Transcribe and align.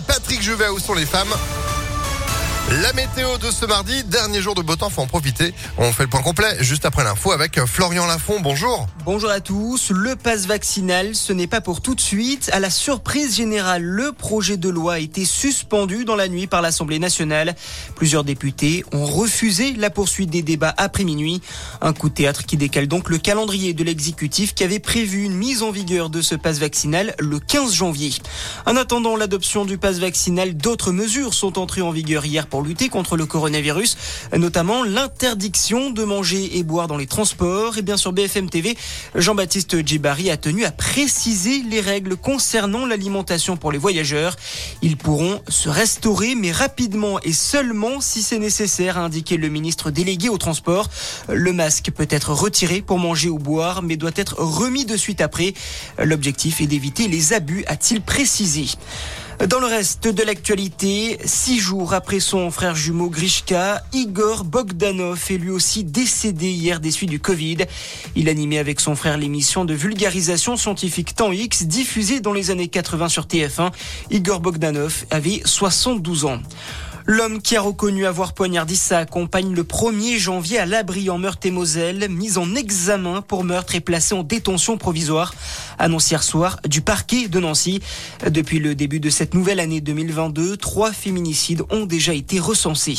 Patrick 0.00 0.40
Juvet, 0.40 0.70
où 0.70 0.78
sont 0.78 0.94
les 0.94 1.04
femmes? 1.04 1.28
La 2.70 2.92
météo 2.94 3.36
de 3.38 3.50
ce 3.50 3.66
mardi, 3.66 4.04
dernier 4.04 4.40
jour 4.40 4.54
de 4.54 4.62
beau 4.62 4.76
temps, 4.76 4.88
faut 4.88 5.02
en 5.02 5.06
profiter. 5.06 5.52
On 5.76 5.92
fait 5.92 6.04
le 6.04 6.08
point 6.08 6.22
complet 6.22 6.56
juste 6.60 6.86
après 6.86 7.04
l'info 7.04 7.32
avec 7.32 7.60
Florian 7.66 8.06
Lafont. 8.06 8.40
Bonjour. 8.40 8.86
Bonjour 9.04 9.30
à 9.30 9.40
tous. 9.40 9.90
Le 9.90 10.16
pass 10.16 10.46
vaccinal, 10.46 11.14
ce 11.14 11.32
n'est 11.32 11.46
pas 11.46 11.60
pour 11.60 11.82
tout 11.82 11.94
de 11.94 12.00
suite. 12.00 12.50
À 12.52 12.60
la 12.60 12.70
surprise 12.70 13.36
générale, 13.36 13.82
le 13.82 14.12
projet 14.12 14.56
de 14.56 14.68
loi 14.68 14.94
a 14.94 14.98
été 15.00 15.24
suspendu 15.24 16.04
dans 16.04 16.16
la 16.16 16.28
nuit 16.28 16.46
par 16.46 16.62
l'Assemblée 16.62 16.98
nationale. 16.98 17.54
Plusieurs 17.94 18.24
députés 18.24 18.84
ont 18.92 19.04
refusé 19.04 19.74
la 19.74 19.90
poursuite 19.90 20.30
des 20.30 20.42
débats 20.42 20.74
après 20.76 21.04
minuit. 21.04 21.42
Un 21.80 21.92
coup 21.92 22.08
de 22.08 22.14
théâtre 22.14 22.46
qui 22.46 22.56
décale 22.56 22.86
donc 22.86 23.10
le 23.10 23.18
calendrier 23.18 23.74
de 23.74 23.84
l'exécutif 23.84 24.54
qui 24.54 24.64
avait 24.64 24.78
prévu 24.78 25.24
une 25.24 25.34
mise 25.34 25.62
en 25.62 25.72
vigueur 25.72 26.10
de 26.10 26.22
ce 26.22 26.36
pass 26.36 26.58
vaccinal 26.58 27.14
le 27.18 27.38
15 27.38 27.74
janvier. 27.74 28.12
En 28.66 28.76
attendant 28.76 29.16
l'adoption 29.16 29.64
du 29.64 29.78
pass 29.78 29.98
vaccinal, 29.98 30.56
d'autres 30.56 30.92
mesures 30.92 31.34
sont 31.34 31.58
entrées 31.58 31.82
en 31.82 31.90
vigueur 31.90 32.24
hier 32.24 32.46
pour 32.52 32.60
lutter 32.60 32.90
contre 32.90 33.16
le 33.16 33.24
coronavirus, 33.24 33.96
notamment 34.36 34.84
l'interdiction 34.84 35.88
de 35.88 36.04
manger 36.04 36.58
et 36.58 36.62
boire 36.62 36.86
dans 36.86 36.98
les 36.98 37.06
transports. 37.06 37.78
Et 37.78 37.82
bien 37.82 37.96
sûr, 37.96 38.12
BFM 38.12 38.50
TV, 38.50 38.76
Jean-Baptiste 39.14 39.86
Djibari 39.86 40.28
a 40.28 40.36
tenu 40.36 40.66
à 40.66 40.70
préciser 40.70 41.62
les 41.62 41.80
règles 41.80 42.14
concernant 42.14 42.84
l'alimentation 42.84 43.56
pour 43.56 43.72
les 43.72 43.78
voyageurs. 43.78 44.36
Ils 44.82 44.98
pourront 44.98 45.40
se 45.48 45.70
restaurer, 45.70 46.34
mais 46.34 46.52
rapidement 46.52 47.18
et 47.22 47.32
seulement 47.32 48.02
si 48.02 48.22
c'est 48.22 48.38
nécessaire, 48.38 48.98
a 48.98 49.00
indiqué 49.00 49.38
le 49.38 49.48
ministre 49.48 49.90
délégué 49.90 50.28
au 50.28 50.36
transport. 50.36 50.90
Le 51.30 51.54
masque 51.54 51.90
peut 51.96 52.08
être 52.10 52.34
retiré 52.34 52.82
pour 52.82 52.98
manger 52.98 53.30
ou 53.30 53.38
boire, 53.38 53.80
mais 53.80 53.96
doit 53.96 54.10
être 54.16 54.34
remis 54.38 54.84
de 54.84 54.98
suite 54.98 55.22
après. 55.22 55.54
L'objectif 55.98 56.60
est 56.60 56.66
d'éviter 56.66 57.08
les 57.08 57.32
abus, 57.32 57.64
a-t-il 57.66 58.02
précisé. 58.02 58.66
Dans 59.48 59.58
le 59.58 59.66
reste 59.66 60.06
de 60.06 60.22
l'actualité, 60.22 61.18
six 61.24 61.58
jours 61.58 61.94
après 61.94 62.20
son 62.20 62.52
frère 62.52 62.76
jumeau 62.76 63.10
Grishka, 63.10 63.82
Igor 63.92 64.44
Bogdanov 64.44 65.20
est 65.30 65.36
lui 65.36 65.50
aussi 65.50 65.82
décédé 65.82 66.48
hier 66.48 66.78
des 66.78 66.92
suites 66.92 67.10
du 67.10 67.18
Covid. 67.18 67.56
Il 68.14 68.28
animait 68.28 68.58
avec 68.58 68.78
son 68.78 68.94
frère 68.94 69.18
l'émission 69.18 69.64
de 69.64 69.74
vulgarisation 69.74 70.56
scientifique 70.56 71.16
Temps 71.16 71.32
X 71.32 71.64
diffusée 71.64 72.20
dans 72.20 72.32
les 72.32 72.52
années 72.52 72.68
80 72.68 73.08
sur 73.08 73.24
TF1. 73.24 73.72
Igor 74.12 74.38
Bogdanov 74.38 75.06
avait 75.10 75.42
72 75.44 76.24
ans. 76.24 76.38
L'homme 77.06 77.42
qui 77.42 77.56
a 77.56 77.60
reconnu 77.60 78.06
avoir 78.06 78.32
poignardé 78.32 78.76
sa 78.76 79.06
compagne 79.06 79.54
le 79.54 79.64
1er 79.64 80.18
janvier 80.18 80.58
à 80.58 80.66
l'abri 80.66 81.10
en 81.10 81.18
Meurthe-et-Moselle, 81.18 82.08
mis 82.08 82.38
en 82.38 82.54
examen 82.54 83.22
pour 83.22 83.42
meurtre 83.42 83.74
et 83.74 83.80
placé 83.80 84.14
en 84.14 84.22
détention 84.22 84.78
provisoire, 84.78 85.34
annonce 85.80 86.10
hier 86.10 86.22
soir 86.22 86.60
du 86.64 86.80
parquet 86.80 87.26
de 87.26 87.40
Nancy. 87.40 87.80
Depuis 88.30 88.60
le 88.60 88.76
début 88.76 89.00
de 89.00 89.10
cette 89.10 89.34
nouvelle 89.34 89.58
année 89.58 89.80
2022, 89.80 90.56
trois 90.56 90.92
féminicides 90.92 91.62
ont 91.70 91.86
déjà 91.86 92.14
été 92.14 92.38
recensés. 92.38 92.98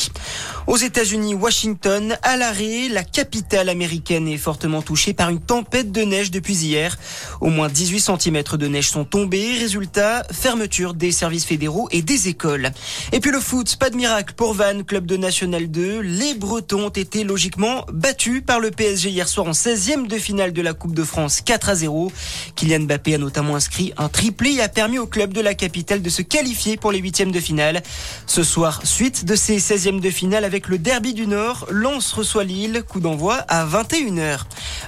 Aux 0.68 0.78
États-Unis, 0.78 1.36
Washington, 1.36 2.18
à 2.24 2.36
l'arrêt, 2.36 2.90
la 2.90 3.04
capitale 3.04 3.70
américaine 3.70 4.28
est 4.28 4.38
fortement 4.38 4.82
touchée 4.82 5.14
par 5.14 5.30
une 5.30 5.40
tempête 5.40 5.92
de 5.92 6.02
neige 6.02 6.30
depuis 6.30 6.56
hier. 6.56 6.98
Au 7.40 7.50
moins 7.50 7.70
18 7.70 8.00
cm 8.00 8.44
de 8.58 8.68
neige 8.68 8.90
sont 8.90 9.06
tombés. 9.06 9.58
Résultat, 9.60 10.24
fermeture 10.32 10.94
des 10.94 11.12
services 11.12 11.46
fédéraux 11.46 11.88
et 11.92 12.02
des 12.02 12.28
écoles. 12.28 12.72
Et 13.14 13.22
puis 13.22 13.32
le 13.32 13.40
foot, 13.40 13.78
pas 13.78 13.90
de 13.90 13.93
miracle 13.96 14.34
pour 14.36 14.54
Vannes, 14.54 14.84
club 14.84 15.06
de 15.06 15.18
National 15.18 15.70
2. 15.70 16.00
Les 16.02 16.34
Bretons 16.34 16.86
ont 16.86 16.90
été 16.90 17.24
logiquement 17.24 17.86
battus 17.92 18.42
par 18.46 18.60
le 18.60 18.72
PSG 18.72 19.10
hier 19.10 19.28
soir 19.28 19.48
en 19.48 19.52
16e 19.52 20.08
de 20.08 20.18
finale 20.18 20.54
de 20.54 20.62
la 20.62 20.74
Coupe 20.74 20.94
de 20.94 21.04
France 21.04 21.42
4 21.42 21.70
à 21.70 21.76
0. 21.76 22.12
Kylian 22.56 22.82
Mbappé 22.82 23.16
a 23.16 23.18
notamment 23.18 23.56
inscrit 23.56 23.94
un 23.98 24.10
triplé 24.10 24.54
et 24.54 24.62
a 24.62 24.70
permis 24.70 25.00
au 25.00 25.08
club 25.08 25.34
de 25.34 25.42
la 25.42 25.54
capitale 25.54 26.02
de 26.02 26.10
se 26.10 26.22
qualifier 26.22 26.78
pour 26.78 26.92
les 26.92 27.00
huitièmes 27.00 27.32
de 27.32 27.40
finale. 27.40 27.84
Ce 28.26 28.44
soir, 28.44 28.82
suite 28.84 29.26
de 29.26 29.36
ces 29.36 29.58
16e 29.58 30.00
de 30.00 30.10
finale 30.10 30.46
avec 30.46 30.68
le 30.68 30.78
derby 30.78 31.14
du 31.14 31.28
Nord, 31.28 31.68
Lens 31.70 32.14
reçoit 32.14 32.44
Lille, 32.44 32.84
coup 32.88 33.00
d'envoi 33.00 33.36
à 33.48 33.66
21h. 33.66 34.40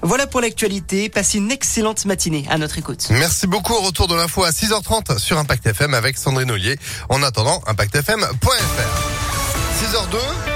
Voilà 0.02 0.28
pour 0.28 0.42
l'actualité. 0.42 1.10
Passez 1.10 1.38
une 1.38 1.52
excellente 1.52 2.06
matinée 2.06 2.46
à 2.50 2.58
notre 2.58 2.78
écoute. 2.78 3.08
Merci 3.12 3.48
beaucoup. 3.48 3.76
Retour 3.80 4.08
de 4.08 4.16
l'info 4.16 4.44
à 4.44 4.52
6h30 4.52 5.20
sur 5.20 5.38
Impact 5.38 5.66
FM 5.68 5.94
avec 5.94 6.18
Sandrine 6.18 6.52
Ollier. 6.52 6.78
En 7.10 7.24
attendant, 7.24 7.62
impactfm.fr. 7.68 8.16
6h02. 9.82 10.55